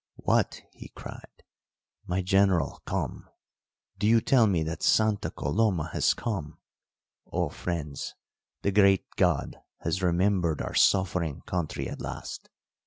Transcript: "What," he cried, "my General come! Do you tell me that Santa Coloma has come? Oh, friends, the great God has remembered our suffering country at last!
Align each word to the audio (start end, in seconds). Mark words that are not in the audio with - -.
"What," 0.15 0.63
he 0.73 0.87
cried, 0.95 1.43
"my 2.07 2.23
General 2.23 2.81
come! 2.87 3.29
Do 3.99 4.07
you 4.07 4.19
tell 4.19 4.47
me 4.47 4.63
that 4.63 4.81
Santa 4.81 5.29
Coloma 5.29 5.91
has 5.93 6.15
come? 6.15 6.57
Oh, 7.31 7.49
friends, 7.49 8.15
the 8.63 8.71
great 8.71 9.05
God 9.15 9.61
has 9.81 10.01
remembered 10.01 10.59
our 10.59 10.73
suffering 10.73 11.41
country 11.45 11.87
at 11.87 12.01
last! 12.01 12.49